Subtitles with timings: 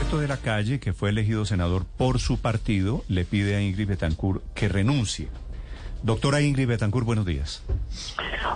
[0.00, 3.86] Humberto de la Calle, que fue elegido senador por su partido, le pide a Ingrid
[3.86, 5.28] Betancourt que renuncie.
[6.02, 7.62] Doctora Ingrid Betancourt, buenos días.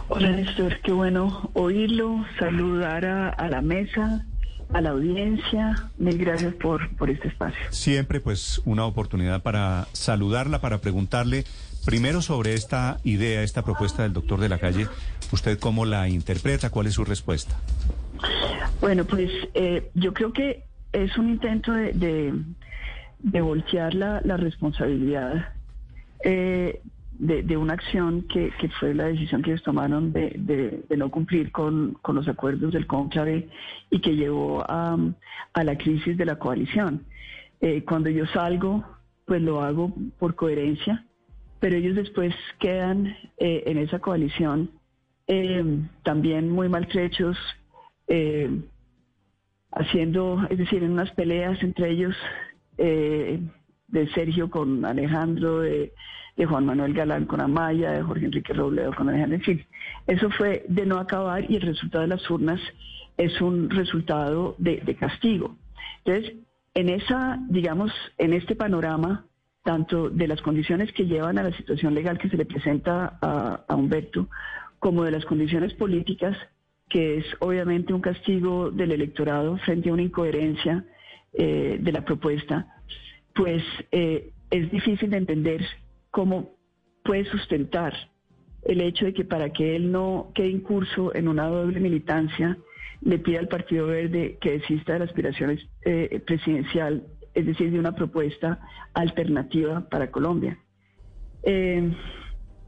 [0.09, 4.25] Hola Néstor, qué bueno oírlo, saludar a, la mesa,
[4.72, 5.91] a la audiencia.
[5.98, 7.61] Mil gracias por, por este espacio.
[7.68, 11.45] Siempre pues una oportunidad para saludarla, para preguntarle
[11.84, 14.88] primero sobre esta idea, esta propuesta del doctor de la calle.
[15.30, 16.70] ¿Usted cómo la interpreta?
[16.70, 17.54] ¿Cuál es su respuesta?
[18.80, 22.32] Bueno, pues eh, yo creo que es un intento de,
[23.18, 25.52] voltear la, responsabilidad
[26.25, 26.80] eh,
[27.18, 32.28] de, una acción que, fue la decisión que ellos tomaron de, no cumplir con, los
[32.28, 33.48] acuerdos del conclave
[33.91, 34.97] y que llevó a,
[35.62, 37.05] la crisis de la coalición.
[37.61, 38.84] Eh, cuando yo salgo,
[39.27, 41.05] pues lo hago por coherencia,
[41.61, 44.70] pero ellos después quedan eh, en esa coalición
[46.02, 47.38] también muy maltrechos
[49.75, 52.14] haciendo, es decir, en unas peleas entre ellos
[52.78, 53.41] eh,
[53.89, 55.92] de Sergio con Alejandro, de,
[56.48, 59.36] Juan Manuel Galán con Amaya, de Jorge Enrique Robledo con Alejandro.
[59.36, 59.64] En fin,
[60.08, 62.61] eso fue de no acabar y el resultado de las urnas
[63.16, 65.56] es un resultado de, castigo.
[66.05, 66.34] Entonces,
[66.75, 69.27] en esa, digamos, en este panorama,
[69.62, 73.64] tanto de las condiciones que llevan a la situación legal que se le presenta a,
[73.69, 74.28] a Humberto,
[74.81, 76.36] como de las condiciones políticas,
[76.95, 80.84] que es obviamente un castigo del electorado frente a una incoherencia
[81.33, 82.69] eh, de la propuesta,
[83.34, 85.67] pues eh, es difícil de entender
[86.12, 86.55] cómo
[87.03, 87.95] puede sustentar
[88.62, 92.56] el hecho de que para que él no quede incurso en una doble militancia,
[93.00, 97.81] le pida al Partido Verde que desista de la aspiración eh, presidencial, es decir, de
[97.81, 98.61] una propuesta
[98.92, 100.61] alternativa para Colombia.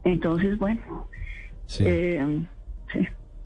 [0.03, 1.07] entonces, bueno,
[1.65, 1.85] sí.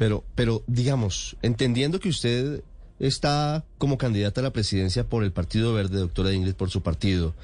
[0.02, 2.64] Pero, pero digamos, entendiendo que usted
[2.98, 7.36] está como candidata a la presidencia por el Partido Verde, doctora Ingrid, por su partido,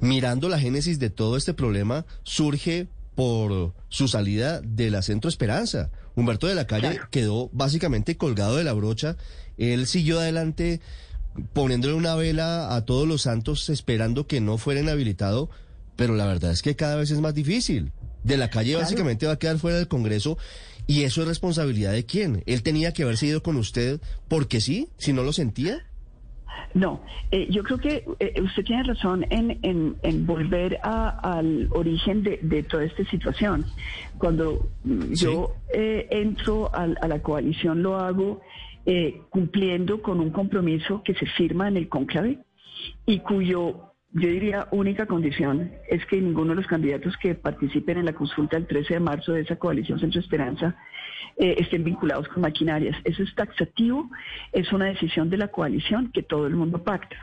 [0.00, 5.92] mirando la génesis de todo este problema, surge por su salida de la Centro Esperanza.
[6.16, 9.16] Humberto de la Calle quedó básicamente colgado de la brocha.
[9.56, 10.80] Él siguió adelante
[11.52, 15.48] poniéndole una vela a todos los santos esperando que no fuera inhabilitado,
[15.94, 17.92] pero la verdad es que cada vez es más difícil.
[18.24, 20.38] De la calle básicamente va a quedar fuera del Congreso
[20.86, 22.42] ¿Y eso es responsabilidad de quién?
[22.46, 25.84] ¿Él tenía que haberse ido con usted porque sí, si no lo sentía?
[26.74, 27.00] No,
[27.30, 29.58] eh, yo creo que eh, usted tiene razón en,
[30.02, 33.64] en, volver al origen de, toda esta situación.
[34.18, 34.68] Cuando
[35.10, 38.40] yo eh, entro a, a, la coalición lo hago
[39.30, 42.40] cumpliendo con un compromiso que se firma en el conclave
[43.06, 48.04] y cuyo yo diría, única condición es que ninguno de los candidatos que participen en
[48.04, 50.76] la consulta el 13 de marzo de esa coalición Centro Esperanza
[51.36, 52.96] eh, estén vinculados con maquinarias.
[53.02, 54.08] Eso es taxativo,
[54.52, 57.16] es una decisión de la coalición que todo el mundo pacta.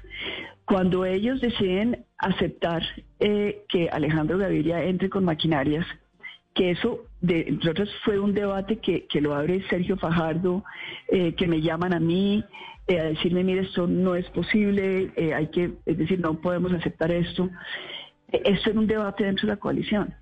[0.65, 2.83] Cuando ellos deciden aceptar
[3.21, 5.85] eh, que Alejandro Gaviria entre con maquinarias,
[6.53, 10.65] que eso, de, entre otras, fue un debate que, que lo abre Sergio Fajardo,
[11.07, 12.43] eh, que me llaman a mí,
[12.87, 16.73] eh, a decirme, mire, esto no es posible, eh, hay que, es decir, no podemos
[16.73, 17.49] aceptar esto.
[18.31, 20.13] Eh, esto es un debate dentro de la coalición.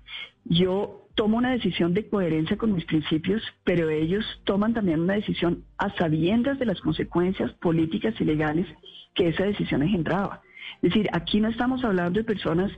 [0.44, 5.64] Yo tomo una decisión de coherencia con mis principios, pero ellos toman también una decisión
[5.78, 8.66] a sabiendas de las consecuencias políticas y legales
[9.14, 10.42] que esa decisión engendraba.
[10.82, 12.70] Es decir, aquí no estamos hablando de personas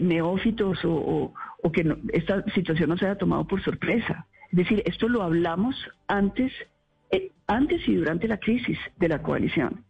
[0.00, 1.34] neófitos o,
[1.72, 4.26] que esta situación no se haya tomado por sorpresa.
[4.50, 5.76] Es decir, esto lo hablamos
[6.08, 6.52] antes
[7.10, 9.84] eh, antes y durante la crisis de la coalición.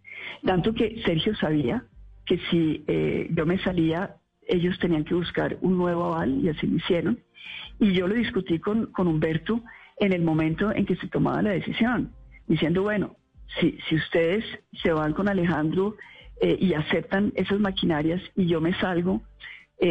[0.45, 1.85] Tanto que Sergio sabía
[2.27, 4.17] que si eh, yo me salía,
[4.47, 7.21] ellos tenían que buscar un nuevo aval y así lo hicieron.
[7.79, 9.63] Y yo lo discutí con, con Humberto
[9.99, 12.13] en el momento en que se tomaba la decisión,
[12.47, 13.17] diciendo, bueno,
[13.61, 14.45] si, si ustedes
[14.83, 15.97] se van con Alejandro
[16.41, 19.23] eh, y aceptan esas maquinarias y yo me salgo,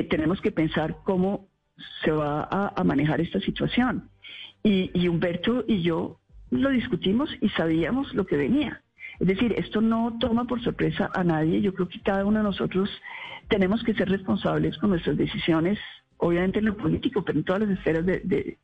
[0.10, 1.50] tenemos que pensar cómo
[2.04, 4.10] se va a, manejar esta situación.
[4.64, 6.20] Y, y Humberto y yo
[6.54, 8.82] lo discutimos y sabíamos lo que venía.
[9.20, 11.62] Es decir, esto no toma por sorpresa a nadie.
[11.62, 12.90] Yo creo que cada uno de nosotros
[13.48, 15.80] tenemos que ser responsables con nuestras decisiones,
[16.18, 18.58] obviamente en lo político, pero en todas las esferas de,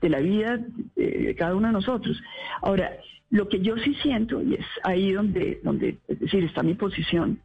[0.00, 0.60] la vida
[0.96, 2.20] de, cada uno de nosotros.
[2.62, 2.92] Ahora,
[3.30, 7.40] lo que yo sí siento, y es ahí donde, donde, es decir, está mi posición,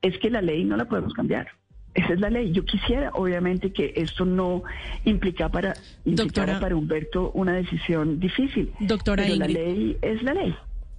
[0.00, 1.48] es que la ley no la podemos cambiar.
[1.94, 2.52] Esa es la ley.
[2.52, 4.62] Yo quisiera, obviamente, que esto no
[5.04, 5.74] implica para,
[6.04, 8.72] implicara para Humberto una decisión difícil.
[8.80, 9.56] Doctora pero Ingrid.
[9.56, 10.54] la ley es la ley.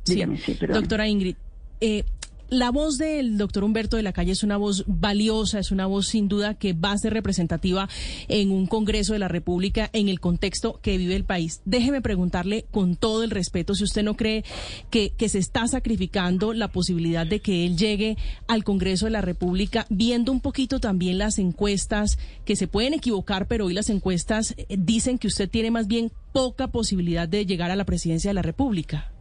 [0.05, 1.35] Dígame, sí, Doctora Ingrid,
[1.81, 2.03] eh,
[2.51, 6.07] La voz del doctor Humberto de la Calle es una voz valiosa, es una voz
[6.07, 7.87] sin duda que va a ser representativa
[8.27, 11.61] en un Congreso de la República en el contexto que vive el país.
[11.65, 14.43] Déjeme preguntarle con todo el respeto si usted no cree
[14.89, 18.17] que, que se está sacrificando la posibilidad de que él llegue
[18.47, 23.47] al Congreso de la República, viendo un poquito también las encuestas, que se pueden equivocar,
[23.47, 27.69] pero hoy las encuestas eh, dicen que usted tiene más bien poca posibilidad de llegar
[27.69, 29.11] a la presidencia de la República.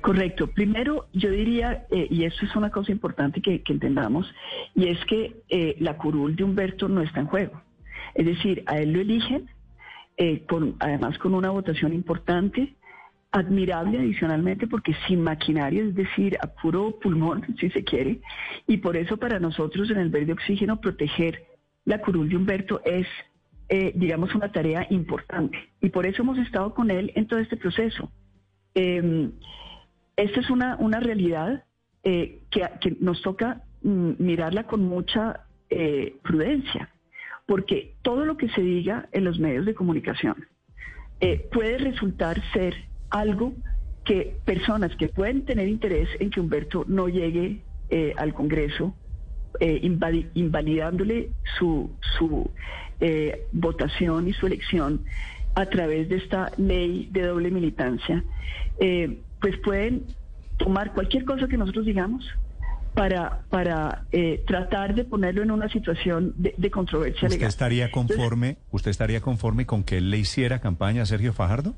[0.00, 0.46] Correcto.
[0.46, 4.32] Primero, yo diría, eh, y eso es una cosa importante que, entendamos,
[4.74, 7.60] y es que eh, la curul de Humberto no está en juego.
[8.14, 9.50] Es decir, a él lo eligen,
[10.16, 12.74] eh, con, además con una votación importante,
[13.30, 18.20] admirable adicionalmente, porque sin maquinaria, es decir, a puro pulmón, si se quiere,
[18.66, 21.44] y por eso para nosotros en el verde oxígeno proteger
[21.84, 23.06] la curul de Humberto es,
[23.94, 25.58] digamos, una tarea importante.
[25.80, 28.10] Y por eso hemos estado con él en todo este proceso.
[28.74, 29.32] Em,
[30.22, 31.64] esta es una, una realidad
[32.02, 36.90] eh, que, nos toca mm, mirarla con mucha eh, prudencia,
[37.46, 40.46] porque todo lo que se diga en los medios de comunicación
[41.20, 42.74] eh, puede resultar ser
[43.10, 43.52] algo
[44.04, 47.60] que personas que pueden tener interés en que Humberto no llegue
[48.16, 48.94] al Congreso,
[49.60, 52.48] invalidándole su, su
[53.52, 55.04] votación y su elección
[55.56, 58.24] a través de esta ley de doble militancia,
[59.40, 60.04] pues pueden
[60.56, 62.24] tomar cualquier cosa que nosotros digamos
[62.94, 67.48] para, para eh, tratar de ponerlo en una situación de, controversia ¿Usted legal.
[67.48, 71.74] estaría conforme, ¿Usted estaría conforme con que él le hiciera campaña a Sergio Fajardo?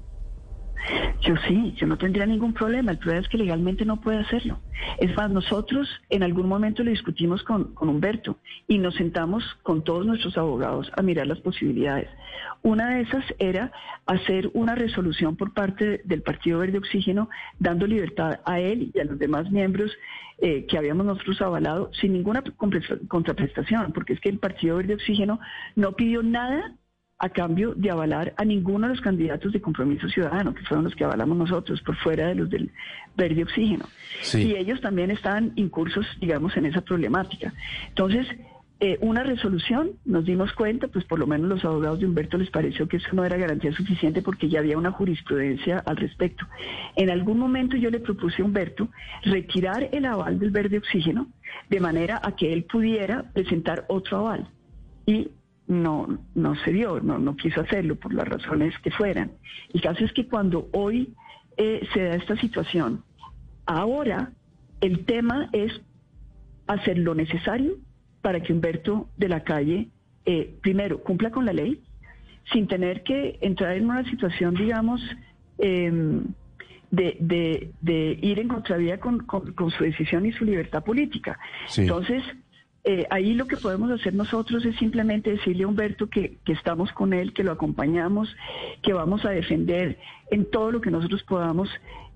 [1.23, 2.91] Yo sí, yo no tendría ningún problema.
[2.91, 4.59] El problema es que legalmente no puede hacerlo.
[4.99, 9.85] Es más, nosotros en algún momento le discutimos con, con, Humberto y nos sentamos con
[9.85, 12.09] todos nuestros abogados a mirar las posibilidades.
[12.63, 13.71] Una de esas era
[14.07, 17.29] hacer una resolución por parte del Partido Verde Oxígeno
[17.61, 19.93] dando libertad a él y a los demás miembros
[20.39, 22.43] eh, que habíamos nosotros avalado sin ninguna
[23.07, 25.39] contraprestación, porque es que el Partido Verde Oxígeno
[25.77, 26.75] no pidió nada
[27.23, 30.97] a cambio de avalar a ninguno de los candidatos de compromiso ciudadano, que fueron los
[30.97, 32.73] que avalamos nosotros, por fuera de los del
[33.17, 33.85] verde oxígeno.
[34.35, 37.55] Y ellos también estaban incursos, digamos, en esa problemática.
[37.91, 38.27] Entonces,
[38.81, 42.51] eh, una resolución, nos dimos cuenta, pues por lo menos los abogados de Humberto les
[42.51, 46.45] pareció que eso no era garantía suficiente porque ya había una jurisprudencia al respecto.
[46.97, 48.89] En algún momento yo le propuse a Humberto
[49.23, 51.29] retirar el aval del verde oxígeno
[51.71, 54.49] de manera a que él pudiera presentar otro aval.
[55.07, 55.29] Y
[55.73, 59.33] no, no se dio, no, no quiso hacerlo por las razones que fueran.
[59.73, 61.15] El caso es que cuando hoy
[61.57, 63.03] eh, se da esta situación,
[63.67, 64.33] ahora
[64.81, 65.73] el tema es
[66.67, 67.77] hacer lo necesario
[68.21, 69.89] para que Humberto de la Calle,
[70.25, 71.83] eh, primero, cumpla con la ley,
[72.53, 75.01] sin tener que entrar en una situación, digamos,
[75.59, 76.25] em,
[76.91, 81.39] de, de, ir en contravía con, con, su decisión y su libertad política.
[81.77, 82.23] Entonces,
[82.85, 87.13] eh, ahí lo que podemos hacer nosotros es simplemente decirle a Humberto que, estamos con
[87.13, 88.35] él, que lo acompañamos,
[88.83, 89.99] que vamos a defender
[90.31, 91.69] en todo lo que nosotros podamos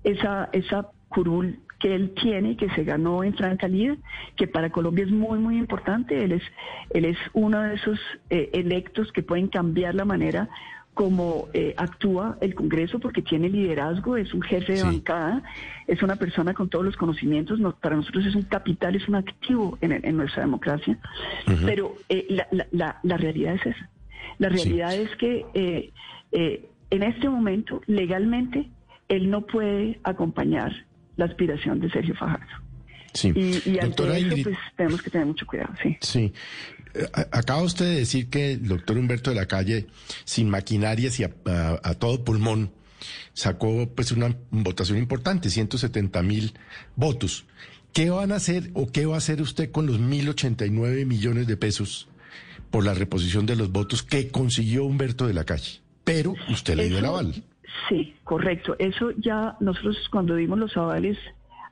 [0.03, 3.69] esa, esa curul que él tiene, que se ganó en Franca
[4.35, 6.23] que para Colombia es muy, muy importante.
[6.23, 6.43] Él es,
[6.89, 7.99] él es uno de esos
[8.29, 10.49] eh, electos que pueden cambiar la manera
[10.97, 15.43] como eh, actúa el Congreso porque tiene liderazgo, es un jefe de bancada,
[15.85, 19.77] es una persona con todos los conocimientos, para nosotros es un capital, es un activo
[19.81, 20.97] en, nuestra democracia,
[21.67, 22.25] pero eh,
[22.71, 23.89] la, la, realidad es esa.
[24.39, 25.91] La realidad es que eh,
[26.89, 28.67] en este momento, legalmente,
[29.07, 30.71] él no puede acompañar
[31.15, 32.66] la aspiración de Sergio Fajardo.
[33.17, 33.33] Sí.
[33.35, 35.97] Y, y ante eso, pues tenemos que tener mucho cuidado, sí.
[36.01, 36.33] Sí.
[37.31, 39.87] Acaba usted de decir que el doctor Humberto de la Calle,
[40.23, 41.29] sin maquinarias y a,
[41.97, 42.71] todo pulmón,
[43.33, 46.53] sacó pues una votación importante, 170 mil
[46.95, 47.45] votos.
[47.91, 51.57] ¿Qué van a hacer o qué va a hacer usted con los 1.089 millones de
[51.57, 52.07] pesos
[52.69, 55.81] por la reposición de los votos que consiguió Humberto de la Calle?
[56.03, 57.43] Pero usted le dio el aval.
[57.89, 58.75] Sí, correcto.
[58.77, 61.17] Eso ya nosotros cuando dimos los avales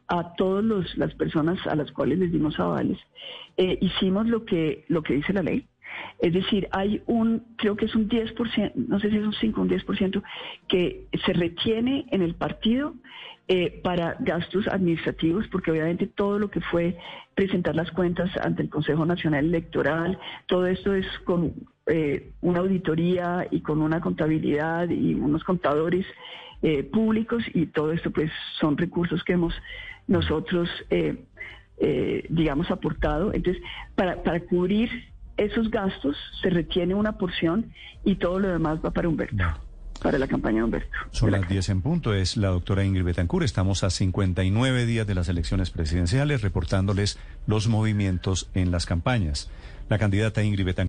[0.08, 3.00] a todas las personas a las cuales les dimos avales,
[3.58, 5.66] eh, hicimos lo que, lo que dice la ley.
[6.20, 9.60] Es decir, hay un, creo que es un 10%, no sé si es un 5
[9.60, 10.24] o un 10%,
[10.68, 12.96] que se retiene en el partido
[13.48, 16.98] eh, para gastos administrativos, porque obviamente todo lo que fue
[17.36, 21.54] presentar las cuentas ante el Consejo Nacional Electoral, todo esto es con
[21.86, 26.06] eh, una auditoría y con una contabilidad y unos contadores
[26.92, 29.54] públicos y todo esto pues son recursos que hemos
[30.08, 31.26] nosotros, eh,
[31.78, 33.34] eh, digamos, aportado.
[33.34, 33.62] Entonces,
[33.96, 34.90] para, para cubrir
[35.38, 37.72] esos gastos se retiene una porción
[38.04, 39.44] y todo lo demás va para Humberto.
[40.06, 40.88] Para la campaña de Humberto.
[41.10, 43.44] Son las 10 en punto, es la doctora Ingrid Betancourt.
[43.44, 49.50] Estamos a 59 días de las elecciones presidenciales reportándoles los movimientos en las campañas.
[49.90, 50.84] La candidata Ingrid Betancourt.